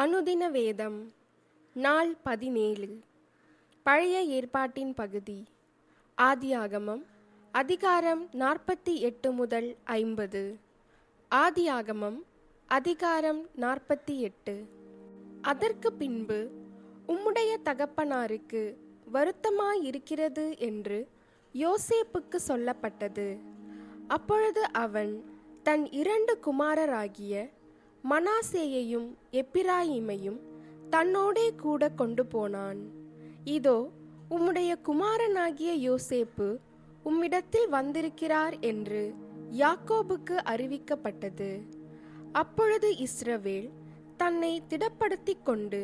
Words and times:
அனுதின 0.00 0.50
வேதம் 0.50 1.12
நாள் 1.72 2.16
பதினேழு. 2.22 3.00
பழைய 3.82 4.22
ஏற்பாட்டின் 4.22 4.94
பகுதி 4.94 5.44
ஆதியாகமம் 6.22 7.02
அதிகாரம் 7.52 8.28
நாற்பத்தி 8.32 8.94
எட்டு 8.98 9.32
முதல் 9.32 9.76
ஐம்பது. 9.84 10.58
ஆதியாகமம் 11.30 12.22
அதிகாரம் 12.66 13.48
நாற்பத்தி 13.56 14.18
எட்டு. 14.18 14.68
அதற்கு 15.42 15.92
பின்பு 15.92 16.50
உம்முடைய 17.08 17.56
தகப்பனாருக்கு 17.64 18.76
வருத்தமாயிருக்கிறது 19.12 20.58
என்று 20.58 21.08
யோசேப்புக்கு 21.52 22.38
சொல்லப்பட்டது. 22.48 23.38
அப்பொழுது 24.08 24.72
அவன் 24.72 25.24
தன் 25.62 25.90
இரண்டு 25.90 26.38
குமாரராகிய 26.44 27.50
மனாசேயையும் 28.10 29.08
எப்பிராயிமையும் 29.40 30.40
தன்னோடே 30.90 31.46
கூட 31.54 31.88
கொண்டு 32.00 32.26
போனான். 32.26 32.80
இதோ 33.44 33.78
உம்முடைய 34.34 34.72
குமாரனாகிய 34.88 35.72
யோசேப்பு 35.88 36.48
உம்மிடத்தில் 37.04 37.68
வந்திருக்கிறார் 37.68 38.56
என்று 38.60 39.02
யாக்கோபுக்கு 39.62 40.36
அறிவிக்கப்பட்டது. 40.52 41.50
அப்பொழுது 42.32 42.88
இஸ்ரவேல் 43.06 43.68
தன்னை 44.16 44.62
திடப்படுத்திக் 44.70 45.44
கொண்டு 45.44 45.80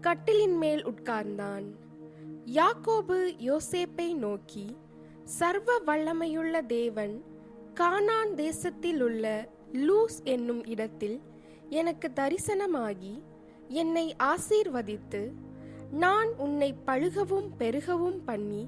கட்டிலின் 0.00 0.56
மேல் 0.56 0.82
உட்கார்ந்தான். 0.86 1.66
யாக்கோபு 2.54 3.18
யோசேப்பை 3.48 4.08
நோக்கி 4.14 4.66
சர்வ 5.38 5.76
வல்லமையுள்ள 5.86 6.66
தேவன் 6.66 7.14
கானான் 7.80 8.32
தேசத்தில் 8.34 9.02
உள்ள 9.02 9.26
லூஸ் 9.86 10.18
என்னும் 10.24 10.64
இடத்தில் 10.64 11.18
எனக்கு 11.72 12.08
தரிசனமாகி 12.14 13.14
என்னை 13.80 14.06
ஆசீர்வதித்து 14.30 15.22
நான் 15.90 16.30
உன்னை 16.36 16.68
பழுகவும் 16.86 17.48
பெருகவும் 17.58 18.20
பண்ணி 18.24 18.62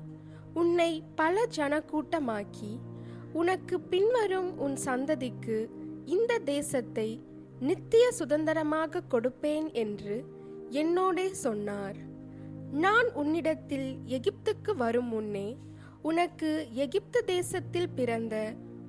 உன்னை 0.54 0.90
பல 1.14 1.44
ஜனக்கூட்டமாக்கி 1.56 2.72
உனக்கு 3.32 3.76
பின்வரும் 3.92 4.50
உன் 4.58 4.76
சந்ததிக்கு 4.86 5.58
இந்த 6.06 6.32
தேசத்தை 6.44 7.08
நித்திய 7.60 8.04
சுதந்திரமாக 8.10 9.02
கொடுப்பேன் 9.12 9.68
என்று 9.82 10.16
என்னோடே 10.80 11.26
சொன்னார். 11.44 11.98
நான் 12.84 13.08
உன்னிடத்தில் 13.14 13.88
எகிப்துக்கு 14.16 14.72
வரும் 14.76 15.10
முன்னே 15.14 15.48
உனக்கு 16.02 16.50
எகிப்து 16.84 17.20
தேசத்தில் 17.24 17.94
பிறந்த 17.94 18.36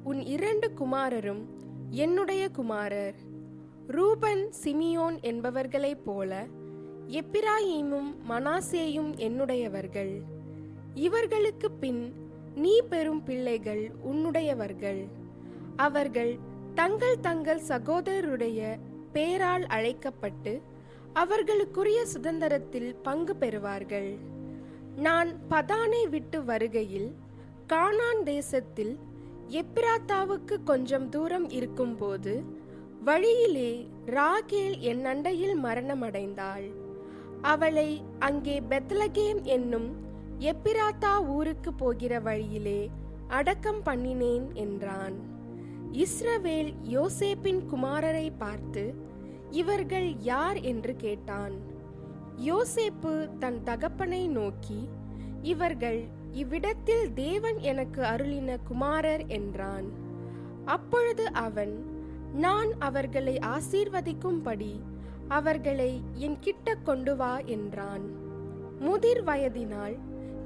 உன் 0.03 0.21
இரண்டு 0.35 0.67
குமாரரும் 0.79 1.43
என்னுடைய 2.03 2.43
குமாரர். 2.49 3.17
ரூபன் 3.87 4.53
சிமியோன் 4.63 5.17
என்பவர்களைப் 5.21 6.03
போல 6.05 6.45
எப்பிராயீமும் 7.07 8.09
மனாசேயும் 8.29 9.11
என்னுடையவர்கள். 9.17 10.21
இவர்களுக்கு 10.93 11.71
பின் 11.71 12.13
நீ 12.55 12.81
பெறும் 12.89 13.23
பிள்ளைகள் 13.23 13.91
உன்னுடையவர்கள். 14.11 15.07
அவர்கள் 15.75 16.37
தங்கள் 16.75 17.19
தங்கள் 17.19 17.61
சகோதரருடைய 17.67 18.77
பேரால் 19.13 19.65
அழைக்கப்பட்டு 19.65 20.61
அவர்களுக்குரிய 21.13 22.01
சுதந்திரத்தில் 22.01 22.95
பங்கு 22.95 23.35
பெறுவார்கள். 23.39 24.17
நான் 24.95 25.35
பதானை 25.49 26.09
விட்டு 26.09 26.43
வருகையில் 26.43 27.15
கானான் 27.67 28.23
தேசத்தில் 28.23 28.97
எப்பிராத்தாவுக்கு 29.49 30.63
கொஞ்சம் 30.63 31.09
தூரம் 31.09 31.49
இருக்கும்போது 31.49 32.63
வழியிலே 33.05 33.87
ராகேல் 34.05 34.79
என் 34.79 35.05
அண்டையில் 35.05 35.63
மரணமடைந்தாள். 35.63 36.73
அவளை 37.41 38.01
அங்கே 38.19 38.59
பெத்லகேம் 38.59 39.41
என்னும் 39.41 39.95
எப்பிராத்தா 40.39 41.25
ஊருக்கு 41.27 41.73
போகிற 41.73 42.19
வழியிலே 42.19 42.89
அடக்கம் 43.27 43.81
பண்ணினேன் 43.85 44.53
என்றான். 44.53 45.15
இஸ்ரவேல் 45.91 46.71
யோசேப்பின் 46.83 47.61
குமாரரை 47.71 48.31
பார்த்து 48.37 48.93
இவர்கள் 49.49 50.15
யார்? 50.19 50.61
என்று 50.61 50.95
கேட்டான். 50.95 51.55
யோசேப்பு 52.45 53.37
தன் 53.39 53.63
தகப்பனை 53.63 54.27
நோக்கி 54.27 54.89
இவர்கள் 55.41 56.03
இவ்விடத்தில் 56.31 57.13
தேவன் 57.13 57.59
எனக்கு 57.59 58.01
அருளின 58.01 58.57
குமாரர் 58.63 59.27
என்றான். 59.27 59.85
அப்பொழுது 60.65 61.31
அவன் 61.31 61.94
நான் 62.33 62.71
அவர்களை 62.79 63.39
ஆசீர்வதிக்கும்படி 63.39 64.79
அவர்களை 65.27 66.01
என் 66.13 66.39
கிட்ட 66.39 66.75
கொண்டு 66.75 67.15
வா 67.15 67.37
என்றான். 67.37 68.05
முதிர் 68.79 69.23
வயதினால் 69.23 69.95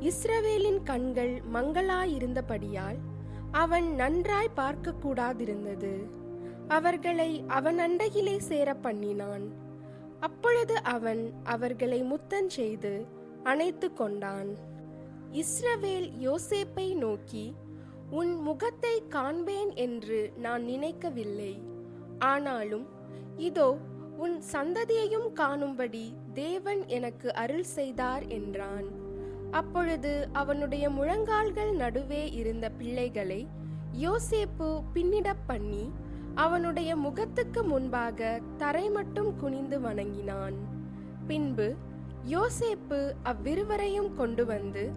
இஸ்ரவேலின் 0.02 0.84
கண்கள் 0.84 1.42
மங்களாயிருந்தபடியால் 1.54 3.00
அவன் 3.52 3.96
நன்றாய் 3.96 4.50
பார்க்க 4.54 4.94
கூடாதிருந்தது 5.04 6.06
அவர்களை 6.68 7.44
அவன் 7.48 7.80
அண்டையிலே 7.80 8.38
சேர 8.38 8.74
பண்ணினான் 8.74 9.68
அப்பொழுது 10.20 10.84
அவன் 10.84 11.34
அவர்களை 11.44 12.04
முத்தன் 12.04 12.48
செய்து 12.48 13.06
அணைத்து 13.44 13.94
கொண்டான். 13.94 14.58
இஸ்ரவேல் 15.32 16.10
யோசேப்பை 16.20 16.96
நோக்கி 16.96 17.54
உன் 18.10 18.36
முகத்தை 18.36 19.08
காண்பேன் 19.10 19.74
என்று 19.76 20.34
நான் 20.38 20.64
நினைக்கவில்லை. 20.64 21.69
ஆனாலும் 22.20 22.88
இதோ 23.38 23.78
உன் 24.18 24.42
சந்ததியையும் 24.54 25.34
காணும்படி 25.34 26.14
தேவன் 26.34 26.88
எனக்கு 26.88 27.34
அருள் 27.34 27.64
செய்தார் 27.64 28.28
என்றான். 28.28 28.88
அப்பொழுது 29.52 30.30
அவனுடைய 30.34 30.90
முழங்கால்கள் 30.90 31.72
நடுவே 31.72 32.32
இருந்த 32.32 32.70
பிள்ளைகளை 32.70 33.48
யோசேப்பு 34.02 34.84
பின்னிடப் 34.94 35.46
பண்ணி 35.48 35.92
அவனுடைய 36.36 36.96
முகத்துக்கு 36.96 37.64
முன்பாக 37.64 38.40
தரை 38.58 38.90
மட்டும் 38.90 39.36
குனிந்து 39.38 39.80
வணங்கினான். 39.82 40.56
பின்பு 41.28 41.76
யோசேப்பு 42.28 43.14
அவ்விருவரையும் 43.24 44.14
கொண்டு 44.14 44.46
வந்து 44.46 44.92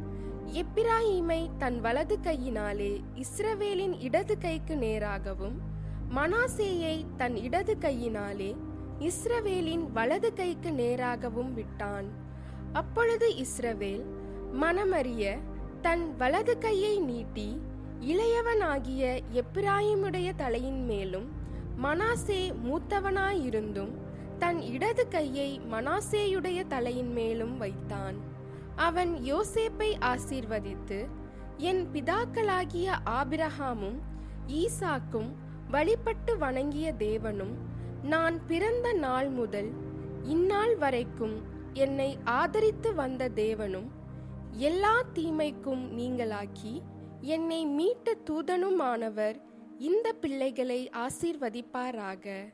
எப்பிராயிமை 0.53 1.51
தன் 1.59 1.81
வலது 1.81 2.21
கையினாலே 2.21 3.01
இஸ்ரவேலின் 3.15 4.01
இடது 4.01 4.39
கைக்கு 4.39 4.77
நேராகவும் 4.77 5.71
மனாசேயை 6.17 7.05
தன் 7.17 7.37
இடது 7.37 7.79
கையினாலே 7.79 8.49
இஸ்ரவேலின் 8.99 9.85
வலது 9.93 10.31
கைக்கு 10.33 10.71
நேராகவும் 10.73 11.53
விட்டான். 11.55 12.09
அப்பொழுது 12.73 13.29
இஸ்ரவேல் 13.45 14.05
மனமறிய 14.63 15.39
தன் 15.83 16.05
வலது 16.19 16.59
கையை 16.59 16.99
நீட்டி 16.99 17.61
இளையவனாகிய 18.01 19.03
எப்பிராயிமுடைய 19.41 20.29
தலையின் 20.37 20.85
மேலும் 20.85 21.29
மனாசே 21.83 22.41
மூத்தவனாயிருந்தும் 22.67 23.95
தன் 24.39 24.61
இடது 24.61 25.09
கையை 25.09 25.61
மனாசேயுடைய 25.71 26.67
தலையின் 26.67 27.13
மேலும் 27.13 27.57
வைத்தான். 27.59 28.17
அவன் 28.77 29.15
யோசேப்பை 29.31 29.91
ஆசீர்வதித்து 30.11 31.01
என் 31.71 31.83
பிதாக்களாகிய 31.95 32.91
ஆபிரஹாமும் 33.21 33.99
ஈசாக்கும் 34.61 35.31
வழிபட்டு 35.73 36.39
வணங்கிய 36.39 36.95
தேவனும் 36.99 37.53
நான் 38.03 38.47
பிறந்த 38.47 38.93
நாள் 38.93 39.29
முதல் 39.29 39.71
இந்நாள் 40.23 40.77
வரைக்கும் 40.77 41.37
என்னை 41.73 42.19
ஆதரித்து 42.25 42.95
வந்த 42.95 43.29
தேவனும் 43.29 43.89
எல்லா 44.51 45.03
தீமைக்கும் 45.15 45.85
நீங்களாக்கி 45.99 46.75
என்னை 47.21 47.61
மீட்ட 47.67 48.15
தூதனுமானவர் 48.31 49.41
இந்த 49.79 50.13
பிள்ளைகளை 50.13 50.91
ஆசீர்வதிப்பாராக. 50.95 52.53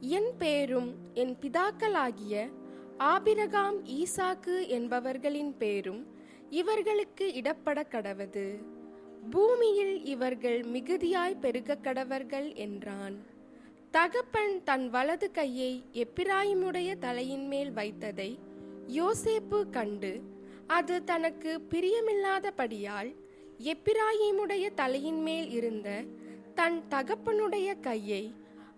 என் 0.00 0.32
பேரும் 0.38 0.94
என் 1.14 1.36
பிதாக்களாகிய 1.40 2.50
ஆபிரகாம் 2.98 3.84
ஈசாக்கு 3.84 4.66
என்பவர்களின் 4.66 5.56
பேரும் 5.56 6.06
இவர்களுக்கு 6.50 7.28
இடப்பட 7.28 7.82
கடவது. 7.90 8.73
பூமியில் 9.30 10.04
இவர்கள் 10.04 10.62
மிகுதியாய் 10.62 11.40
பெருக 11.40 11.76
கடவர்கள் 11.82 12.54
என்றான். 12.54 13.16
தகப்பன் 13.90 14.62
தன் 14.64 14.90
வலது 14.90 15.30
கையை 15.30 15.82
எப்பிராயிமுடைய 15.92 16.98
தலையின் 16.98 17.46
மேல் 17.46 17.70
வைத்ததை 17.70 18.38
யோசேப்பு 18.88 19.70
கண்டு 19.70 20.22
அது 20.66 21.04
தனக்கு 21.04 21.60
பிரியமில்லாதபடியால் 21.70 23.14
எப்பிராயிமுடைய 23.58 24.74
தலையின் 24.74 25.22
மேல் 25.22 25.50
இருந்த 25.50 26.02
தன் 26.54 26.82
தகப்பனுடைய 26.90 27.80
கையை 27.80 28.32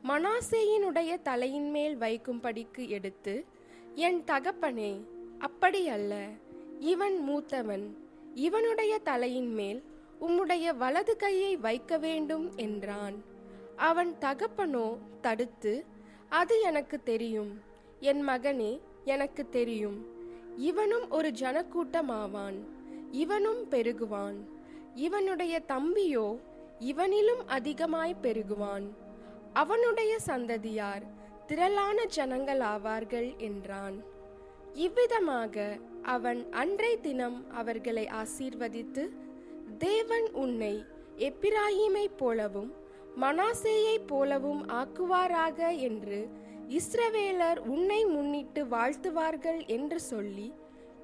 மனாசேயினுடைய 0.04 1.22
தலையின் 1.22 1.70
மேல் 1.70 1.96
வைக்கும்படிக்கு 1.96 2.88
எடுத்து 2.88 3.44
என் 3.94 4.22
தகப்பனே 4.26 5.00
அப்படியல்ல. 5.40 6.28
இவன் 6.81 7.16
மூத்தவன். 7.31 7.84
இவனுடைய 8.34 8.99
தலையின் 8.99 9.54
மேல் 9.54 9.82
உம்முடைய 10.20 10.76
வலது 10.76 11.16
கையை 11.16 11.56
வைக்க 11.56 11.98
வேண்டும் 11.98 12.56
என்றான். 12.56 13.16
அவன் 13.76 14.14
தகப்பனோ 14.20 14.96
தடுத்து 15.20 15.84
அது 16.28 16.60
எனக்கு 16.60 17.02
தெரியும். 17.02 17.60
என் 18.00 18.28
மகனே 18.28 18.80
எனக்கு 19.04 19.48
தெரியும். 19.48 19.98
இவனும் 20.56 21.10
ஒரு 21.10 21.30
ஜனக்கூட்டமாவான். 21.30 22.58
இவனும் 23.10 23.62
பெருகுவான். 23.70 24.38
இவனுடைய 24.94 25.62
தம்பியோ 25.68 26.38
இவனிலும் 26.80 27.42
அதிகமாய் 27.46 28.16
பெருகுவான். 28.22 28.86
அவனுடைய 29.52 30.18
சந்ததியார் 30.26 31.04
திரளான 31.46 32.06
ஜனங்களாவார்கள் 32.16 33.36
என்றான். 33.36 33.96
இவ்விதமாக 34.74 35.78
அவன் 36.02 36.40
அன்றை 36.50 37.00
தினம் 37.00 37.50
அவர்களை 37.50 38.08
ஆசீர்வதித்து 38.22 39.04
தேவன் 39.78 40.28
உன்னை 40.32 40.84
எப்பிராயிமைப் 41.16 42.16
போலவும் 42.16 42.72
மனாசேயைப் 43.20 44.06
போலவும் 44.06 44.68
ஆக்குவாராக 44.68 45.78
என்று 45.78 46.28
இஸ்ரவேலர் 46.68 47.58
உன்னை 47.58 48.04
முன்னிட்டு 48.04 48.64
வாழ்த்துவார்கள் 48.64 49.66
என்று 49.66 50.00
சொல்லி 50.00 50.52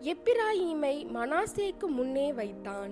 எப்பிராயீமை 0.00 1.06
மனாசேக்கு 1.14 1.86
முன்னே 1.86 2.32
வைத்தான். 2.32 2.90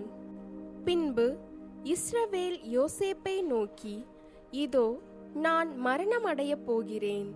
பின்பு 0.84 1.36
இஸ்ரவேல் 1.84 2.60
யோசேப்பை 2.72 3.42
நோக்கி 3.42 4.06
இதோ 4.50 4.98
நான் 5.34 5.86
மரணமடையப் 5.86 6.66
போகிறேன். 6.66 7.34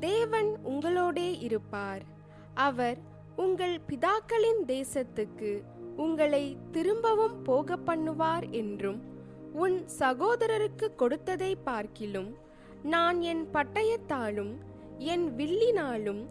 தேவன் 0.00 0.56
உங்களோடே 0.64 1.42
இருப்பார். 1.42 2.02
அவர் 2.54 2.96
உங்கள் 3.36 3.78
பிதாக்களின் 3.88 4.62
தேசத்துக்கு 4.66 5.62
உங்களை 6.04 6.44
திரும்பவும் 6.70 7.36
போக 7.42 7.76
பண்ணுவார் 7.86 8.46
என்றும் 8.50 8.98
உன் 9.62 9.78
சகோதரருக்கு 10.00 10.86
கொடுத்ததை 10.96 11.52
பார்க்கிலும் 11.68 12.30
நான் 12.82 13.18
என் 13.30 13.44
பட்டயத்தாலும் 13.52 14.52
என் 15.12 15.26
வில்லினாலும் 15.38 16.22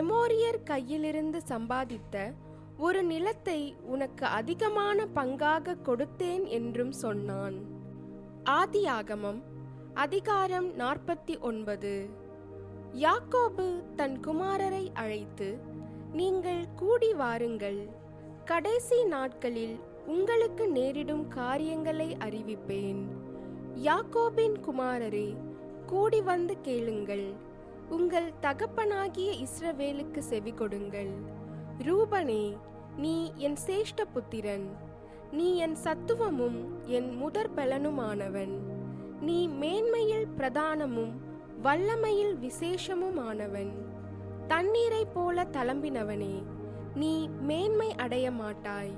எமோரியர் 0.00 0.60
கையிலிருந்து 0.64 1.40
சம்பாதித்த 1.52 2.16
ஒரு 2.76 3.00
நிலத்தை 3.02 3.60
உனக்கு 3.92 4.24
அதிகமான 4.38 5.06
பங்காக 5.14 5.76
கொடுத்தேன் 5.88 6.44
என்றும் 6.58 6.94
சொன்னான். 7.04 7.56
ஆதியாகமம் 8.60 9.40
அதிகாரம் 9.94 10.68
நாற்பத்தி 10.78 11.34
ஒன்பது 11.40 11.92
யாக்கோபு 13.04 13.66
தன் 13.96 14.16
குமாரரை 14.20 14.84
அழைத்து 15.02 15.48
நீங்கள் 16.12 16.64
கூடி 16.76 17.10
வாருங்கள். 17.14 17.80
கடைசி 18.44 19.04
நாட்களில் 19.04 19.78
உங்களுக்கு 20.06 20.68
நேரிடும் 20.68 21.28
காரியங்களை 21.28 22.16
அறிவிப்பேன். 22.20 23.04
யாக்கோபின் 23.74 24.54
குமாரரே 24.66 25.36
கூடி 25.86 26.20
வந்து 26.20 26.60
கேளுங்கள். 26.60 27.32
உங்கள் 27.88 28.32
தகப்பனாகிய 28.40 29.32
இஸ்ரவேலுக்கு 29.32 30.18
செவி 30.18 30.52
கொடுங்கள். 30.52 31.10
ரூபனே 31.78 32.56
நீ 32.96 33.32
என் 33.36 33.56
சேஷ்ட 33.66 34.04
புத்திரன். 34.12 34.66
நீ 35.32 35.56
என் 35.56 35.76
சத்துவமும் 35.84 36.64
என் 36.84 37.16
முதற் 37.16 37.50
பலனுமானவன் 37.56 38.58
நீ 39.20 39.48
மேன்மையில் 39.48 40.26
பிரதானமும் 40.38 41.12
வல்லமையில் 41.62 42.34
விசேஷமுமானவன். 42.38 43.70
தண்ணீரைப் 44.48 45.14
போல 45.14 45.46
தளம்பினவனே 45.52 46.42
நீ 46.94 47.28
மேன்மை 47.40 47.94
அடைய 47.94 48.30
மாட்டாய். 48.30 48.92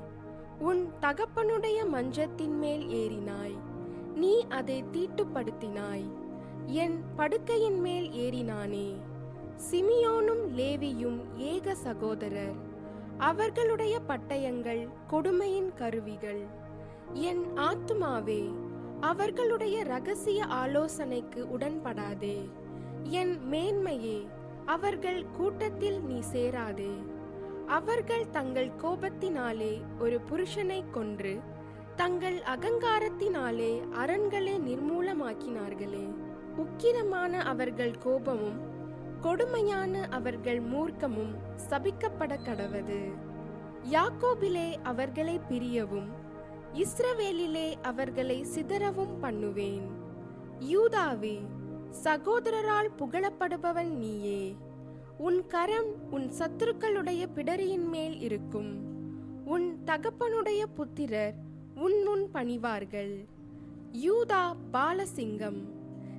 உன் 0.59 0.89
தகப்பனுடைய 1.01 1.89
மஞ்சத்தின் 1.89 2.59
மேல் 2.59 2.87
ஏறினாய். 2.87 3.57
நீ 4.15 4.47
அதை 4.49 4.85
தீட்டுப்படுத்தினாய். 4.93 6.05
என் 6.67 7.05
படுக்கையின் 7.17 7.81
மேல் 7.81 8.11
ஏறினானே. 8.11 8.95
சிமியோனும் 9.71 10.49
லேவியும் 10.57 11.21
ஏக 11.37 11.75
சகோதரர். 11.75 12.55
அவர்களுடைய 13.19 14.01
பட்டயங்கள் 14.09 14.89
கொடுமையின் 15.11 15.75
கருவிகள். 15.75 16.43
என் 17.13 17.47
ஆத்துமாவே 17.57 18.55
அவர்களுடைய 19.01 19.83
ரகசிய 19.83 20.45
ஆலோசனைக்கு 20.45 21.47
உடன்படாதே. 21.59 22.51
என் 23.03 23.41
மேன்மையே 23.51 24.27
அவர்கள் 24.67 25.25
கூட்டத்தில் 25.37 26.01
நீ 26.01 26.21
சேராதே. 26.33 27.15
அவர்கள் 27.67 28.31
தங்கள் 28.31 28.71
கோபத்தினாலே 28.83 29.81
ஒரு 29.99 30.21
புருஷனை 30.31 30.85
கொன்று 30.91 31.41
தங்கள் 31.97 32.39
அகங்காரத்தினாலே 32.39 33.83
அரண்களை 33.97 34.59
நிர்மூலமாக்கினார்களே. 34.59 36.15
உக்கிரமான 36.57 37.33
அவர்கள் 37.33 37.99
கோபமும் 37.99 38.61
கொடுமையான 39.21 40.07
அவர்கள் 40.11 40.61
மூர்க்கமும் 40.63 41.35
சபிக்கப்பட 41.71 42.37
கடவது 42.45 43.13
யாக்கோபிலே 43.91 44.75
அவர்களை 44.83 45.41
பிரியவும் 45.51 46.09
இஸ்ரவேலிலே 46.75 47.75
அவர்களை 47.83 48.47
சிதறவும் 48.55 49.19
பண்ணுவேன். 49.21 49.91
யூதாவே 50.61 51.39
சகோதரரால் 52.05 52.91
புகழப்படுபவன் 52.99 53.91
நீயே. 53.91 54.57
உன் 55.19 55.47
கரம் 55.47 56.11
உன் 56.11 56.31
சத்துருக்களுடைய 56.39 57.27
பிடரியின் 57.35 57.89
மேல் 57.89 58.21
இருக்கும். 58.21 58.81
உன் 59.45 59.79
தகப்பனுடைய 59.87 60.63
புத்திரர் 60.75 61.35
உன் 61.75 62.03
முன் 62.03 62.29
பணிவார்கள். 62.35 63.25
யூதா 63.93 64.55
பாலசிங்கம் 64.73 65.61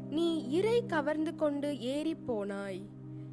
நீ 0.10 0.50
இறை 0.50 0.86
கவர்ந்து 0.86 1.36
கொண்டு 1.36 1.80
ஏறி 1.80 2.16
போனாய். 2.28 2.82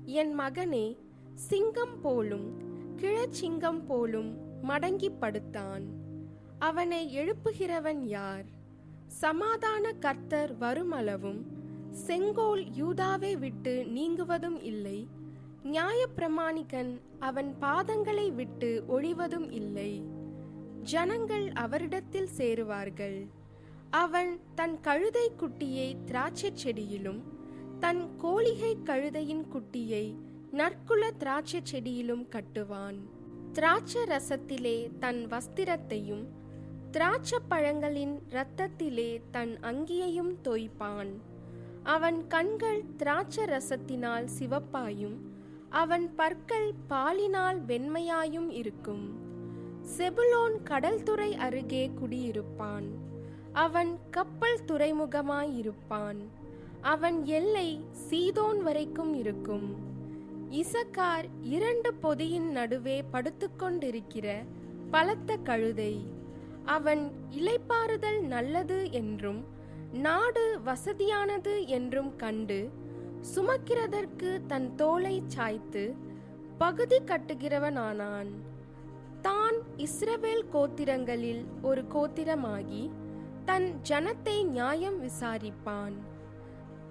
என் 0.04 0.38
மகனே 0.38 0.96
சிங்கம் 1.34 2.00
போலும் 2.00 2.58
கிழச்சிங்கம் 2.96 3.84
போலும் 3.86 4.36
மடங்கி 4.62 5.10
படுத்தான். 5.20 5.82
அவனை 6.58 7.18
எழுப்புகிறவன் 7.18 8.00
யார்? 8.02 8.44
சமாதான 9.06 9.92
கர்த்தர் 9.92 10.58
வருமளவும் 10.58 11.42
செங்கோல் 11.90 12.64
யூதாவை 12.64 13.38
விட்டு 13.38 13.86
நீங்குவதும் 13.94 14.62
இல்லை. 14.62 15.22
நியாயப்பிரமாணிகன் 15.64 17.00
அவன் 17.18 17.56
பாதங்களை 17.60 18.32
விட்டு 18.32 18.84
ஒழிவதும் 18.88 19.52
இல்லை. 19.52 20.04
ஜனங்கள் 20.82 21.48
அவரிடத்தில் 21.48 22.28
சேருவார்கள். 22.36 23.28
அவன் 23.90 24.40
தன் 24.54 24.80
கழுதை 24.80 25.32
குட்டியை 25.38 25.96
திராட்சைச் 26.06 26.56
செடியிலும் 26.56 27.22
தன் 27.80 28.16
கோழிகை 28.16 28.76
கழுதையின் 28.84 29.44
குட்டியை 29.52 30.14
நற்குல 30.50 31.10
திராட்சைச் 31.18 31.66
செடியிலும் 31.66 32.28
கட்டுவான். 32.28 32.98
திராட்ச 33.52 34.04
ரசத்திலே 34.04 34.90
தன் 34.98 35.26
வஸ்திரத்தையும் 35.26 36.24
திராட்சை 36.90 37.38
பழங்களின் 37.50 38.18
இரத்தத்திலே 38.30 39.20
தன் 39.30 39.58
அங்கியையும் 39.60 40.36
தோய்ப்பான். 40.44 41.12
அவன் 41.82 42.26
கண்கள் 42.26 42.84
திராட்ச 42.96 43.44
ரசத்தினால் 43.44 44.28
சிவப்பாயும் 44.38 45.16
அவன் 45.74 46.14
பற்கள் 46.14 46.68
பாலினால் 46.88 47.58
வெண்மையாயும் 47.66 48.50
இருக்கும். 48.50 49.04
செபுலோன் 49.96 50.56
கடல் 50.62 51.02
துறை 51.02 51.34
அருகே 51.36 51.90
குடியிருப்பான். 52.00 52.86
அவன் 53.52 53.98
கப்பல் 54.10 54.60
துறைமுகமாயிருப்பான் 54.66 56.20
அவன் 56.80 57.18
எல்லை 57.24 57.68
சீதோன் 58.10 58.60
வரைக்கும் 58.62 59.14
இருக்கும். 59.14 59.66
இசக்கார் 60.50 61.26
இரண்டு 61.42 61.94
பொதியின் 61.94 62.50
நடுவே 62.50 63.02
படுத்துக்கொண்டிருக்கிற 63.12 64.28
பலத்த 64.90 65.36
கழுதை. 65.36 65.94
அவன் 66.64 67.12
இலைப்பாறுதல் 67.30 68.20
நல்லது 68.20 68.78
என்றும் 68.92 69.44
நாடு 69.92 70.60
வசதியானது 70.64 71.66
என்றும் 71.66 72.16
கண்டு 72.16 72.60
சுமக்கிறதற்கு 73.32 74.30
தன் 74.46 74.74
தோலை 74.76 75.22
சாய்த்து 75.34 75.82
பகுதி 76.58 76.98
கட்டுகிறவனானான். 77.10 78.30
தான் 79.26 79.56
இஸ்ரவேல் 79.76 80.44
கோத்திரங்களில் 80.52 81.44
ஒரு 81.62 81.84
கோத்திரமாகி 81.94 82.90
தன் 83.44 83.68
ஜனத்தை 83.88 84.36
நியாயம் 84.48 84.98
விசாரிப்பான். 85.06 85.96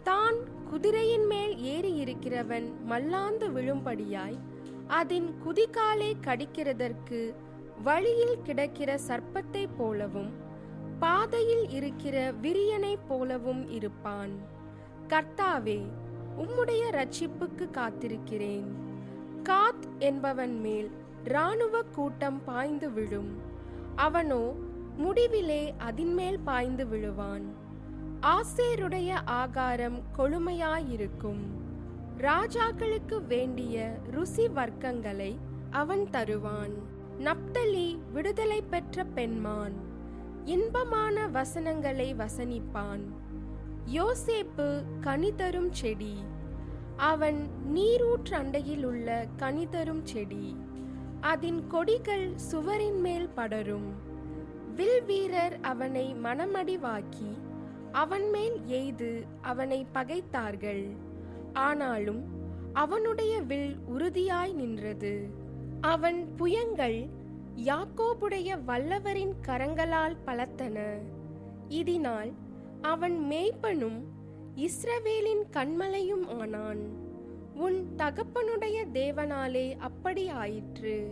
தான் 0.03 0.37
குதிரையின் 0.69 1.27
மேல் 1.27 1.53
ஏறி 1.73 1.91
இருக்கிறவன் 2.03 2.67
மல்லாந்து 2.85 3.49
விழும்படியாய் 3.49 4.39
அதன் 4.87 5.29
குதிகாலை 5.45 6.11
கடிக்கிறதற்கு 6.27 7.33
வழியில் 7.83 8.41
கிடக்கிற 8.43 8.99
சர்ப்பத்தைப் 9.07 9.75
போலவும் 9.77 10.31
பாதையில் 10.99 11.69
இருக்கிற 11.69 12.17
விரியனைப் 12.43 13.05
போலவும் 13.07 13.69
இருப்பான். 13.69 14.33
கர்த்தாவே 15.11 15.81
உம்முடைய 16.39 16.83
ரட்சிப்புக்கு 16.91 17.69
காத்திருக்கிறேன். 17.73 18.65
காத் 19.43 19.87
என்பவன் 19.99 20.59
மேல் 20.59 20.91
இராணுவ 21.25 21.81
கூட்டம் 21.81 22.43
பாய்ந்து 22.43 22.91
விழும். 22.91 23.37
அவனோ 23.95 24.53
முடிவிலே 24.97 25.73
அதின்மேல் 25.77 26.39
பாய்ந்து 26.43 26.85
விழுவான். 26.85 27.43
ஆசேருடைய 28.21 29.21
ஆகாரம் 29.25 30.01
கொழுமையாயிருக்கும். 30.17 31.43
ராஜாக்களுக்கு 32.17 33.25
வேண்டிய 33.27 33.97
ருசி 34.11 34.47
வர்க்கங்களை 34.47 35.35
அவன் 35.69 36.09
தருவான். 36.09 36.73
நப்தலி 37.19 37.97
விடுதலை 38.13 38.61
பெற்ற 38.61 39.03
பெண்மான். 39.03 39.73
இன்பமான 40.45 41.27
வசனங்களை 41.27 42.15
வசனிப்பான். 42.15 43.03
யோசேப்பு 43.91 44.83
கனிதரும் 45.01 45.71
செடி. 45.71 46.13
அவன் 46.97 47.49
நீரூற்று 47.65 48.37
அண்டையில் 48.37 48.83
உள்ள 48.83 49.27
கனிதரும் 49.37 50.03
செடி. 50.03 50.55
அதன் 51.21 51.67
கொடிகள் 51.67 52.31
சுவரின் 52.35 52.99
மேல் 52.99 53.29
படரும். 53.29 53.93
வில் 54.75 55.03
வீரர் 55.03 55.59
அவனை 55.61 56.15
மனமடிவாக்கி 56.23 57.37
அவன் 57.91 58.29
மேல் 58.29 58.65
எய்து 58.65 59.25
அவனை 59.41 59.85
பகைத்தார்கள். 59.93 60.95
ஆனாலும் 61.53 62.23
அவனுடைய 62.73 63.41
வில் 63.41 63.77
உறுதியாய் 63.85 64.53
நின்றது. 64.53 65.29
அவன் 65.81 66.27
புயங்கள் 66.37 67.09
யாக்கோபுடைய 67.55 68.63
வல்லவரின் 68.63 69.33
கரங்களால் 69.47 70.17
பலத்தன. 70.25 70.97
இதனால் 71.67 72.31
அவன் 72.83 73.27
மேய்ப்பனும் 73.29 73.99
இஸ்ரவேலின் 74.55 75.43
கண்மலையும் 75.51 76.39
ஆனான். 76.39 76.81
உன் 77.55 77.87
தகப்பனுடைய 77.97 78.85
தேவனாலே 78.93 79.77
அப்படி 79.77 80.27
ஆயிற்று. 80.27 81.11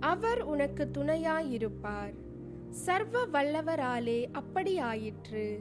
அவர் 0.00 0.42
உனக்கு 0.42 0.90
துணையாயிருப்பார். 0.98 2.14
சர்வ 2.70 3.26
வல்லவராலே 3.26 4.26
அப்படி 4.32 4.78
ஆயிற்று. 4.78 5.60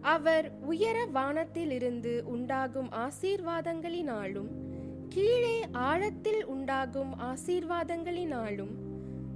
அவர் 0.00 0.52
உயர 0.62 1.04
வானத்திலிருந்து 1.04 2.22
உண்டாகும் 2.24 2.88
ஆசீர்வாதங்களினாலும் 2.92 4.48
கீழே 5.08 5.66
ஆழத்தில் 5.72 6.44
உண்டாகும் 6.44 7.14
ஆசீர்வாதங்களினாலும் 7.20 8.74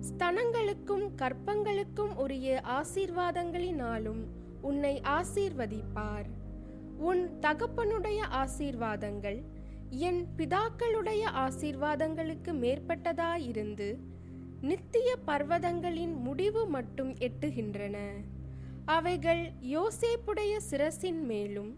ஸ்தனங்களுக்கும் 0.00 1.08
கற்பங்களுக்கும் 1.16 2.16
உரிய 2.16 2.62
ஆசீர்வாதங்களினாலும் 2.64 4.22
உன்னை 4.68 4.94
ஆசீர்வதிப்பார். 5.18 6.28
உன் 6.98 7.22
தகப்பனுடைய 7.40 8.20
ஆசீர்வாதங்கள் 8.40 9.40
என் 9.90 10.20
பிதாக்களுடைய 10.36 11.22
ஆசீர்வாதங்களுக்கு 11.44 12.52
மேற்பட்டதாயிருந்து 12.62 13.88
நித்திய 14.60 15.08
பர்வதங்களின் 15.26 16.14
முடிவு 16.20 16.62
மட்டும் 16.66 17.12
எட்டுகின்றன. 17.26 17.96
அவைகள் 18.84 19.42
யோசேப்புடைய 19.76 20.54
சிரசின் 20.70 21.22
மேலும் 21.22 21.72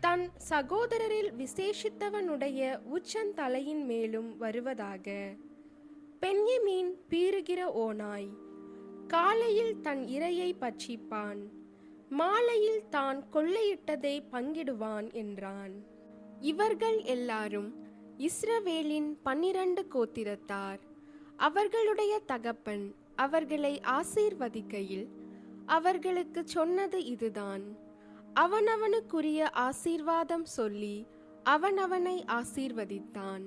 தன் 0.00 0.24
சகோதரரில் 0.50 1.30
விசேஷித்தவனுடைய 1.42 2.60
உச்சந்தலையின் 2.96 3.84
மேலும் 3.84 4.30
வருவதாக. 4.38 5.06
பெண்யமீன் 6.20 6.92
பீறுகிற 7.10 7.60
ஓனாய் 7.84 8.30
காலையில் 9.08 9.74
தன் 9.80 10.02
இரையை 10.16 10.50
பட்சிப்பான். 10.60 11.42
மாலையில் 12.10 12.88
தான் 12.88 13.24
கொள்ளையிட்டதை 13.32 14.22
பங்கிடுவான் 14.32 15.12
என்றான். 15.12 15.84
இவர்கள் 16.40 17.02
எல்லாரும் 17.02 17.74
இஸ்ரவேலின் 18.18 19.16
பன்னிரண்டு 19.22 19.86
கோத்திரத்தார். 19.94 20.78
அவர்களுடைய 21.36 22.20
தகப்பன் 22.26 22.94
அவர்களை 23.16 23.80
ஆசீர்வதிக்கையில் 23.80 25.08
அவர்களுக்கு 25.66 26.48
சொன்னது 26.48 27.04
இதுதான். 27.04 27.76
அவனவனுக்குரிய 28.34 29.50
ஆசீர்வாதம் 29.50 30.44
சொல்லி 30.44 31.06
அவனவனை 31.44 32.24
ஆசீர்வதித்தான். 32.26 33.44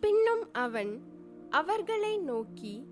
பின்னும் 0.00 0.52
அவன் 0.52 1.02
அவர்களை 1.50 2.18
நோக்கி 2.18 2.86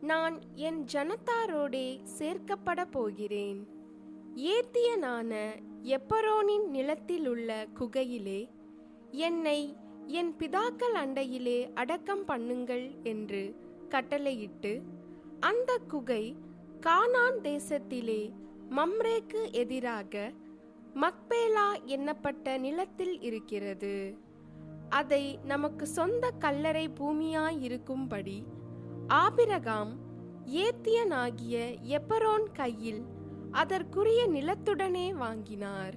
நான் 0.00 0.40
என் 0.54 0.84
ஜனத்தாரோடே 0.92 2.00
சேர்க்கப்பட 2.18 2.84
போகிறேன். 2.90 3.78
ஏத்தியனான 4.36 5.50
எப்பரோனின் 5.82 6.68
நிலத்திலுள்ள 6.72 7.66
குகையிலே 7.80 8.48
என்னை 9.10 9.76
என் 10.06 10.34
பிதாக்கள் 10.38 10.94
அண்டையிலே 10.94 11.70
அடக்கம் 11.74 12.26
பண்ணுங்கள் 12.28 13.02
என்று 13.02 13.54
கட்டளையிட்டு 13.88 14.82
அந்த 15.40 15.78
குகை 15.88 16.36
கானான் 16.80 17.38
தேசத்திலே 17.42 18.32
மம்ரேக்கு 18.70 19.52
எதிராக 19.52 20.32
மக்பேலா 20.94 21.74
என்னப்பட்ட 21.84 22.58
நிலத்தில் 22.58 23.20
இருக்கிறது. 23.20 24.18
அதை 24.88 25.38
நமக்கு 25.44 25.86
சொந்த 25.86 26.30
கல்லறை 26.30 26.88
பூமியாயிருக்கும்படி 26.88 28.42
ஆபிரகாம் 29.06 29.96
ஏத்தியனாகிய 30.46 31.76
எப்பரோன் 31.82 32.44
கையில் 32.52 33.04
அதற்குரிய 33.50 34.28
நிலத்துடனே 34.28 35.12
வாங்கினார். 35.12 35.94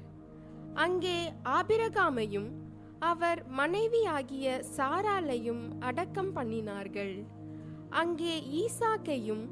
அங்கே 0.73 1.33
ஆபிரகாமையும் 1.43 2.51
அவர் 2.99 3.47
மனைவியாகிய 3.47 4.63
சாராலையும் 4.77 5.63
அடக்கம் 5.79 6.35
பண்ணினார்கள். 6.35 7.25
அங்கே 7.89 8.41
ஈசாக்கையும் 8.61 9.45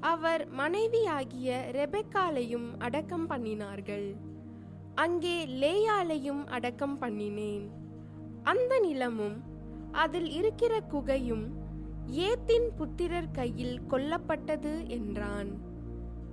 அவர் 0.00 0.48
மனைவியாகிய 0.48 1.70
ரெபெக்காலையும் 1.72 2.78
அடக்கம் 2.78 3.26
பண்ணினார்கள். 3.30 4.16
அங்கே 4.94 5.46
லேயாலையும் 5.46 6.44
அடக்கம் 6.46 6.98
பண்ணினேன். 7.00 7.68
அந்த 8.42 8.78
நிலமும் 8.78 9.36
அதில் 9.92 10.30
இருக்கிற 10.30 10.80
குகையும் 10.80 11.46
ஏத்தின் 12.06 12.68
புத்திரர் 12.76 13.30
கையில் 13.30 13.80
கொல்லப்பட்டது 13.90 14.86
என்றான். 14.86 15.73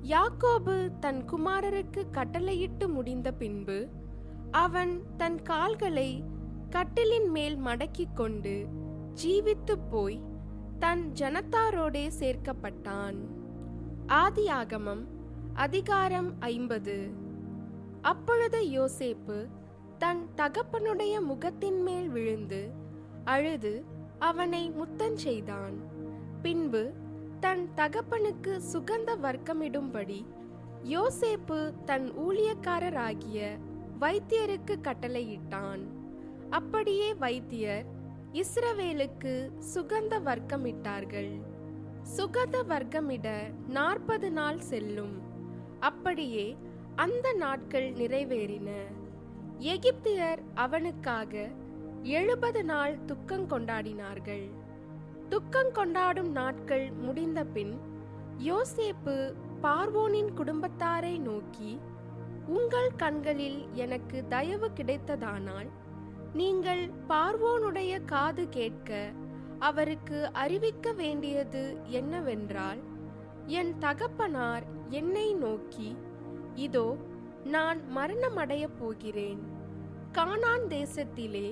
யாக்கோபு 0.02 1.00
தன் 1.00 1.26
குமாரருக்கு 1.30 2.10
கட்டளையிட்டு 2.12 2.90
முடிந்த 2.90 3.32
பின்பு 3.32 3.88
அவன் 4.52 5.02
தன் 5.18 5.42
கால்களை 5.42 6.24
கட்டிலின் 6.70 7.30
மேல் 7.30 7.58
மடக்கிக் 7.58 8.14
கொண்டு 8.14 8.68
ஜீவித்து 9.24 9.80
போய் 9.90 10.22
தன் 10.80 11.12
ஜனத்தாரோடே 11.20 12.12
சேர்க்கப்பட்டான். 12.20 13.16
ஆதியாகமம் 14.08 15.06
அதிகாரம் 15.54 16.34
ஐம்பது. 16.40 17.10
அப்பொழுது 18.02 18.62
யோசேப்பு 18.62 19.48
தன் 19.98 20.28
தகப்பனுடைய 20.38 21.22
முகத்தின் 21.22 21.82
மேல் 21.82 22.10
விழுந்து 22.10 22.70
அழுது 23.24 23.86
அவனை 24.20 24.70
முத்தம் 24.70 25.18
செய்தான். 25.18 25.74
பின்பு 26.42 26.94
தன் 27.42 27.70
தகப்பனுக்கு 27.76 28.60
சுகந்த 28.74 29.12
வர்க்கமிடும்படி 29.24 30.26
யோசேப்பு 30.84 31.74
தன் 31.86 32.12
ஊழியக்காரராகிய 32.20 33.58
வைத்தியருக்கு 34.02 34.76
கட்டளையிட்டான். 34.82 35.84
அப்படியே 36.50 37.14
வைத்தியர் 37.14 37.86
இஸ்ரவேலுக்கு 38.34 39.34
சுகந்த 39.74 40.20
வர்க்கமிட்டார்கள். 40.26 41.42
சுகந்த 42.18 42.64
வர்க்கமிட 42.70 43.28
நாற்பது 43.68 44.32
நாள் 44.32 44.60
செல்லும். 44.60 45.16
அப்படியே 45.80 46.58
அந்த 46.96 47.34
நாட்கள் 47.34 47.92
நிறைவேறின. 47.92 48.70
எகிப்தியர் 49.58 50.40
அவனுக்காக 50.54 51.50
எழுபது 52.04 52.64
நாள் 52.64 53.06
துக்கம் 53.06 53.50
கொண்டாடினார்கள். 53.50 54.50
துக்கம் 55.32 55.72
கொண்டாடும் 55.72 56.32
நாட்கள் 56.32 56.92
முடிந்த 56.92 57.44
பின் 57.44 57.74
யோசேப்பு 58.46 59.16
பார்வோனின் 59.64 60.32
குடும்பத்தாரை 60.38 61.20
நோக்கி 61.20 61.80
உங்கள் 62.48 62.92
கண்களில் 62.96 63.60
எனக்கு 63.74 64.24
தயவு 64.30 64.70
கிடைத்ததானால் 64.76 65.70
நீங்கள் 66.34 66.84
பார்வோனுடைய 67.10 68.06
காது 68.06 68.50
கேட்க 68.50 69.10
அவருக்கு 69.60 70.34
அறிவிக்க 70.34 70.92
வேண்டியது 70.92 71.64
என்னவென்றால் 71.86 72.82
என் 73.46 73.74
தகப்பனார் 73.78 74.64
என்னை 74.90 75.34
நோக்கி 75.34 75.96
இதோ 76.56 76.98
நான் 77.44 77.80
மரணமடையப் 77.96 78.78
போகிறேன். 78.80 79.42
கானான் 80.14 80.66
தேசத்திலே 80.68 81.48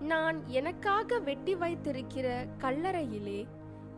நான் 0.00 0.46
எனக்காக 0.46 1.18
வெட்டி 1.18 1.54
வைத்திருக்கிற 1.54 2.46
கல்லறையிலே 2.60 3.46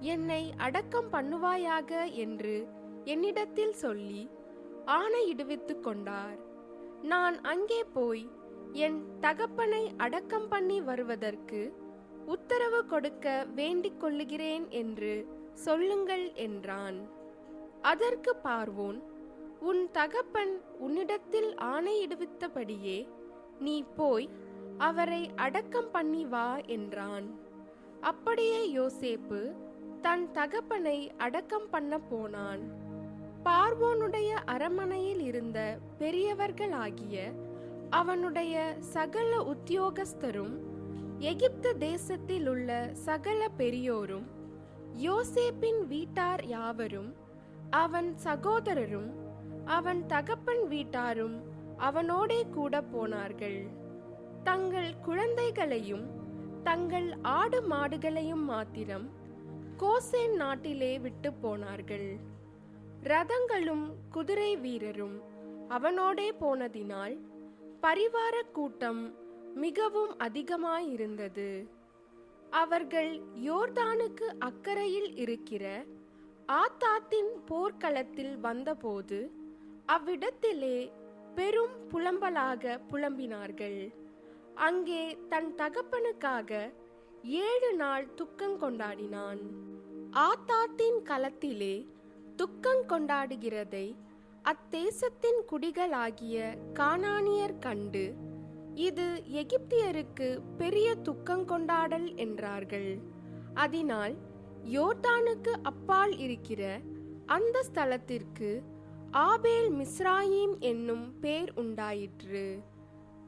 என்னை 0.00 0.52
அடக்கம் 0.56 1.12
பண்ணுவாயாக 1.12 2.12
என்று 2.12 2.66
என்னிடத்தில் 3.04 3.72
சொல்லி 3.72 4.30
ஆணையிடுவித்துக் 4.86 5.82
கொண்டார். 5.82 6.38
நான் 7.02 7.40
அங்கே 7.40 7.84
போய் 7.84 8.30
என் 8.72 9.04
தகப்பனை 9.20 9.90
அடக்கம் 9.96 10.48
பண்ணி 10.48 10.80
வருவதற்கு 10.80 11.74
உத்தரவு 12.26 12.86
கொடுக்க 12.86 13.46
வேண்டிக் 13.54 14.00
கொள்ளுகிறேன் 14.00 14.68
என்று 14.68 15.26
சொல்லுங்கள் 15.52 16.32
என்றான். 16.32 17.08
அதற்கு 17.82 18.36
பார்வோன் 18.44 19.02
உன் 19.60 19.90
தகப்பன் 19.90 20.62
உன்னிடத்தில் 20.78 21.54
ஆணையிடுவித்தபடியே 21.54 23.08
நீ 23.58 23.84
போய் 23.96 24.28
அவரை 24.78 25.30
அடக்கம் 25.34 25.90
பண்ணி 25.90 26.24
வா 26.24 26.56
என்றான். 26.56 27.26
அப்படியே 28.00 28.74
யோசேப்பு 28.76 29.52
தன் 30.00 30.32
தகப்பனை 30.32 31.10
அடக்கம் 31.16 31.68
பண்ண 31.70 31.98
போனான். 31.98 32.62
பார்வோனுடைய 33.44 34.30
அரமனையில் 34.44 35.20
இருந்த 35.20 35.78
பெரியவர்களாகிய 35.98 37.16
அவனுடைய 37.90 38.76
சகல 38.80 39.46
உத்தியோகஸ்தரும் 39.54 40.54
எகிப்து 41.18 41.78
தேசத்தில் 41.78 42.48
உள்ள 42.48 42.90
சகல 42.92 43.48
பெரியோரும் 43.56 44.26
யோசேப்பின் 44.96 45.86
வீட்டார் 45.86 46.46
யாவரும் 46.46 47.14
அவன் 47.70 48.14
சகோதரரும் 48.24 49.10
அவன் 49.64 50.06
தகப்பன் 50.06 50.66
வீட்டாரும் 50.66 51.36
அவனோடே 51.76 52.46
கூட 52.54 52.82
போனார்கள். 52.82 53.77
தங்கள் 54.48 54.94
குழந்தைகளையும் 55.04 56.04
தங்கள் 56.64 57.12
ஆடு 57.22 57.62
மாடுகளையும் 57.68 58.44
மாத்திரம் 58.44 59.10
கோசேன் 59.76 60.34
நாட்டிலே 60.34 60.98
விட்டு 60.98 61.32
போனார்கள். 61.32 62.16
ரதங்களும் 63.02 63.84
குதிரை 64.10 64.56
வீரரும் 64.56 65.20
அவனோடே 65.68 66.32
போனதினால் 66.40 67.18
பரிவார 67.82 68.42
கூட்டம் 68.52 69.14
மிகவும் 69.54 70.18
அதிகமாயிருந்தது. 70.18 71.68
அவர்கள் 72.50 73.20
யோர்தானுக்கு 73.34 74.28
அக்கறையில் 74.38 75.16
இருக்கிற 75.16 75.84
ஆத்தாத்தின் 76.48 77.32
போர்க்களத்தில் 77.46 78.38
வந்தபோது 78.38 79.32
அவ்விடத்திலே 79.86 80.90
பெரும் 81.34 81.76
புலம்பலாக 81.90 82.80
புலம்பினார்கள். 82.90 83.97
அங்கே 84.64 85.02
தன் 85.28 85.50
தகப்பனுக்காக 85.56 86.50
ஏழு 87.48 87.70
நாள் 87.74 88.06
துக்கம் 88.14 88.56
கொண்டாடினான். 88.62 89.40
ஆத்தாத்தின் 90.26 90.98
களத்திலே 91.10 91.74
துக்கம் 92.36 92.82
கொண்டாடுகிறதை 92.88 93.86
அத்தேசத்தின் 94.44 95.40
குடிகளாகிய 95.50 96.36
கானானியர் 96.78 97.58
கண்டு 97.58 98.04
இது 98.86 99.06
எகிப்தியருக்கு 99.42 100.28
பெரிய 100.56 100.88
துக்கம் 101.08 101.44
கொண்டாடல் 101.44 102.08
என்றார்கள். 102.16 102.90
அதனால் 103.54 104.16
யோர்தானுக்கு 104.76 105.54
அப்பால் 105.62 106.16
இருக்கிற 106.18 106.62
அந்த 107.36 107.62
ஸ்தலத்திற்கு 107.68 108.50
ஆபேல் 109.10 109.70
மிஸ்ராயீம் 109.72 110.56
என்னும் 110.70 111.06
பேர் 111.20 111.52
உண்டாயிற்று. 111.54 112.46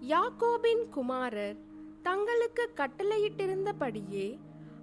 யாக்கோபின் 0.00 0.88
குமாரர் 0.90 1.56
தங்களுக்கு 2.02 2.70
கட்டளையிட்டிருந்தபடியே 2.76 4.38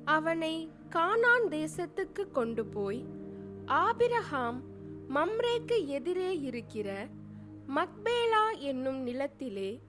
அவனை 0.05 0.69
கானான் 0.89 1.47
தேசத்துக்கு 1.49 2.31
கொண்டு 2.31 2.65
போய் 2.65 3.05
ஆபிரஹாம் 3.65 4.61
மம்ரேக்கு 5.09 5.85
எதிரே 5.85 6.39
இருக்கிற 6.39 7.07
மக்பேலா 7.75 8.57
என்னும் 8.57 8.97
நிலத்திலே 8.97 9.81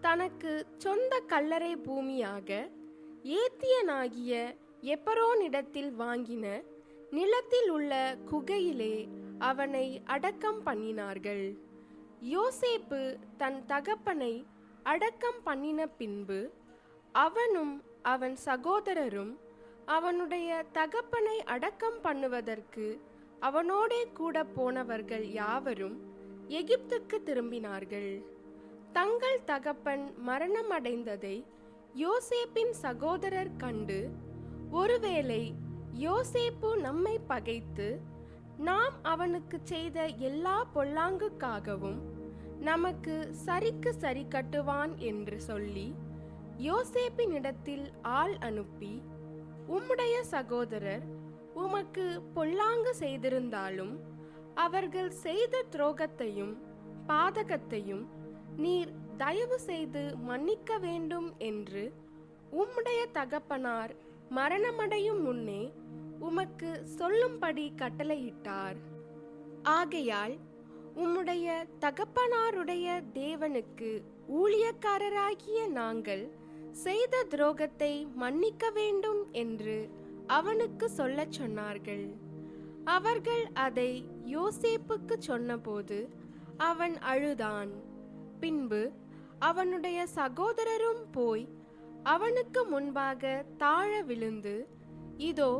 தனக்கு 0.00 0.66
சொந்த 0.78 1.20
கல்லறை 1.20 1.76
பூமியாக 1.76 2.68
ஏத்தியனாகிய 3.22 4.54
எப்பரோனிடத்தில் 4.82 5.92
வாங்கின 5.98 6.62
நிலத்தில் 7.10 7.70
உள்ள 7.70 8.16
குகையிலே 8.30 9.08
அவனை 9.38 10.00
அடக்கம் 10.04 10.66
பண்ணினார்கள். 10.66 11.58
யோசேப்பு 12.22 13.18
தன் 13.36 13.64
தகப்பனை 13.66 14.46
அடக்கம் 14.84 15.40
பண்ணின 15.44 15.86
பின்பு 15.86 16.52
அவனும் 17.12 17.82
அவன் 18.02 18.36
சகோதரரும் 18.46 19.32
அவனுடைய 19.86 20.64
தகப்பனை 20.72 21.42
அடக்கம் 21.44 22.00
பண்ணுவதற்கு 22.02 22.86
அவனோடே 23.40 24.12
கூட 24.12 24.44
போனவர்கள் 24.44 25.24
யாவரும் 25.32 25.96
எகிப்துக்கு 26.48 27.16
திரும்பினார்கள். 27.24 28.22
தங்கள் 28.92 29.44
தகப்பன் 29.44 30.04
மரணமடைந்ததை 30.26 31.44
யோசேப்பின் 31.94 32.70
சகோதரர் 32.70 33.56
கண்டு 33.56 34.10
ஒருவேளை 34.70 35.54
யோசேப்பு 35.98 36.80
நம்மை 36.80 37.18
பகைத்து 37.26 38.00
நாம் 38.58 38.96
அவனுக்கு 39.02 39.58
செய்த 39.64 40.06
எல்லா 40.06 40.66
பொல்லாங்குக்காகவும் 40.74 42.00
நமக்கு 42.62 43.14
சரிக்கு 43.46 43.88
சரி 43.88 44.26
கட்டுவான் 44.30 44.92
என்று 44.98 45.40
சொல்லி 45.40 45.94
யோசேப்பினிடத்தில் 46.58 47.86
ஆள் 48.02 48.34
அனுப்பி 48.38 48.92
உம்முடைய 49.68 50.14
சகோதரர் 50.20 51.04
உமக்கு 51.54 52.04
பொல்லாங்கு 52.34 52.92
செய்திருந்தாலும் 52.94 53.94
அவர்கள் 54.54 55.10
செய்த 55.10 55.64
துரோகத்தையும் 55.70 56.54
பாதகத்தையும் 57.06 58.04
நீர் 58.56 58.92
தயவு 59.16 59.58
செய்து 59.60 60.16
மன்னிக்க 60.20 60.78
வேண்டும் 60.78 61.28
என்று 61.38 61.84
உம்முடைய 62.52 63.02
தகப்பனார் 63.12 63.92
மரணமடையும் 64.34 65.20
முன்னே 65.20 65.62
உமக்கு 66.18 66.70
சொல்லும்படி 66.98 67.72
கட்டளையிட்டார். 67.76 68.78
ஆகையால் 69.62 70.34
உம்முடைய 70.96 71.46
தகப்பனாருடைய 71.80 72.86
தேவனுக்கு 73.14 73.90
ஊழியக்காரராகிய 74.40 75.60
நாங்கள் 75.70 76.24
செய்த 76.84 77.24
துரோகத்தை 77.30 77.92
மன்னிக்க 78.14 78.70
வேண்டும் 78.70 79.22
என்று 79.42 79.76
அவனுக்கு 80.26 80.86
சொல்லச் 80.90 81.36
சொன்னார்கள். 81.40 82.04
அவர்கள் 82.84 83.44
அதை 83.52 83.90
யோசேப்புக்கு 84.34 85.16
சொன்னபோது 85.18 85.98
அவன் 86.56 86.98
அழுதான். 87.12 87.72
பின்பு 88.40 88.82
அவனுடைய 89.38 90.06
சகோதரரும் 90.16 91.04
போய் 91.10 91.46
அவனுக்கு 92.14 92.60
முன்பாக 92.64 93.44
தாழ 93.56 93.90
விழுந்து 94.02 94.56
இதோ 95.16 95.52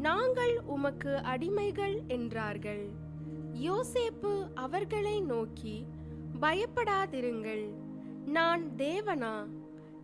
நாங்கள் 0.00 0.54
உமக்கு 0.76 1.12
அடிமைகள் 1.32 1.96
என்றார்கள். 2.06 2.84
யோசேப்பு 3.66 4.46
அவர்களை 4.54 5.20
நோக்கி 5.20 5.86
பயப்படாதிருங்கள். 6.40 7.64
நான் 8.26 8.62
தேவனா? 8.76 9.46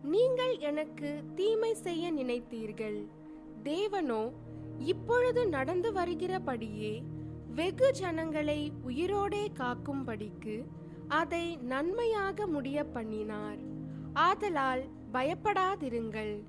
நீங்கள் 0.03 0.57
எனக்கு 0.57 1.23
தீமை 1.35 1.73
செய்ய 1.73 2.13
நினைத்தீர்கள். 2.13 3.05
தேவனோ 3.63 4.31
இப்பொழுது 4.79 5.47
நடந்து 5.47 5.93
வருகிறபடியே 5.93 7.03
வெகு 7.55 7.91
ஜனங்களை 7.91 8.71
உயிரோடே 8.87 9.43
காக்கும்படிக்கு 9.59 10.65
அதை 11.07 11.57
நன்மையாக 11.57 12.47
முடிய 12.47 12.83
பண்ணினார் 12.83 13.57
ஆதலால் 14.13 14.83
பயப்படாதிருங்கள். 15.13 16.43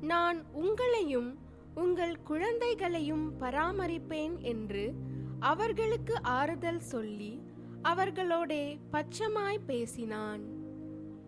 நான் 0.00 0.44
உங்களையும் 0.54 1.34
உங்கள் 1.74 2.22
குழந்தைகளையும் 2.22 3.32
பராமரிப்பேன் 3.40 4.38
என்று 4.38 4.94
அவர்களுக்கு 5.40 6.22
ஆறுதல் 6.22 6.80
சொல்லி 6.80 7.42
அவர்களோடே 7.82 8.78
பச்சமாய் 8.90 9.60
பேசினான். 9.66 10.42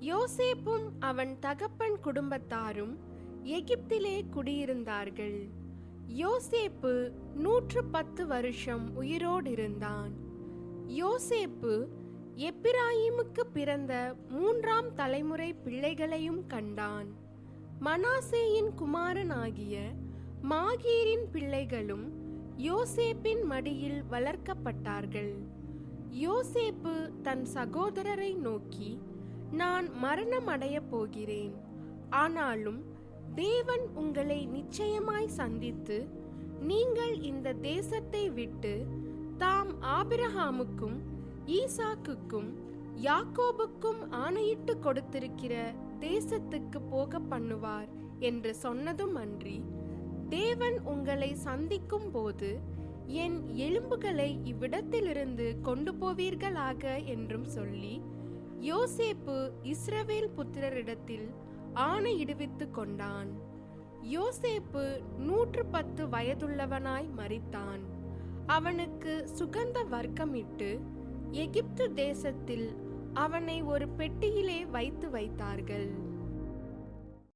யோசேப்பும் 0.01 0.89
அவன் 1.01 1.39
தகப்பன் 1.39 1.99
குடும்பத்தாரும் 2.05 2.97
எகிப்திலே 3.43 4.23
குடியிருந்தார்கள். 4.37 5.49
யோசேப்பு 6.09 7.11
நூற்று 7.35 7.85
பத்து 7.85 8.27
வருஷம் 8.27 9.03
உயிரோடிருந்தான். 9.03 10.11
யோசேப்பு 10.89 11.87
எப்பிராயிமுக்கு 12.37 13.41
பிறந்த 13.53 14.15
மூன்றாம் 14.29 14.95
தலைமுறை 14.95 15.53
பிள்ளைகளையும் 15.53 16.47
கண்டான். 16.47 17.07
மனாசேயின் 17.81 18.75
குமாரனாகிய 18.75 19.93
மாகீரின் 20.43 21.31
பிள்ளைகளும் 21.33 22.16
யோசேப்பின் 22.65 23.43
மடியில் 23.45 24.03
வளர்க்கப்பட்டார்கள். 24.11 25.33
யோசேப்பு 26.11 27.11
தன் 27.23 27.45
சகோதரரை 27.55 28.37
நோக்கி 28.37 29.01
நான் 29.53 29.95
மரணம் 29.95 30.47
அடையப் 30.47 30.91
போகிறேன். 30.91 31.55
ஆனாலும் 32.11 32.85
தேவன் 33.35 33.87
உங்களை 33.95 34.47
நிச்சயமாய் 34.47 35.29
சந்தித்து 35.29 36.09
நீங்கள் 36.61 37.21
இந்த 37.21 37.53
தேசத்தை 37.53 38.31
விட்டு 38.31 38.87
தாம் 39.39 39.73
ஆபிரஹாமுக்கும் 39.83 40.99
ஈசாக்குக்கும் 41.47 42.51
யாக்கோபுக்கும் 43.03 44.11
ஆணையிட்டு 44.11 44.79
கொடுத்திருக்கிற 44.79 45.75
தேசத்துக்கு 46.01 46.81
போக 46.91 47.19
பண்ணுவார் 47.19 47.89
என்று 48.19 48.55
சொன்னதும் 48.55 49.15
அன்றி 49.15 49.63
தேவன் 50.29 50.81
உங்களை 50.81 51.35
சந்திக்கும் 51.35 52.11
போது 52.11 52.61
என் 53.07 53.49
எலும்புகளை 53.55 54.39
இவ்விடத்திலிருந்து 54.45 55.61
கொண்டு 55.61 55.93
போவீர்களாக 55.93 57.05
என்றும் 57.05 57.45
சொல்லி 57.45 58.03
யோசேப்பு 58.61 59.51
இஸ்ரவேல் 59.63 60.31
புத்திரரிடத்தில் 60.37 61.31
ஆணையிடுவித்துக் 61.75 62.71
கொண்டான். 62.71 63.29
யோசேப்பு 64.03 65.03
நூற்று 65.19 65.67
பத்து 65.67 66.07
வயதுள்ளவனாய் 66.07 67.09
மறித்தான் 67.17 67.81
அவனுக்கு 68.47 69.29
சுகந்த 69.39 69.79
வர்க்கமிட்டு 69.91 70.81
எகிப்து 71.31 71.93
தேசத்தில் 71.93 72.77
அவனை 73.15 73.63
ஒரு 73.63 73.89
பெட்டியிலே 73.89 74.67
வைத்து 74.67 75.11
வைத்தார்கள். 75.11 76.06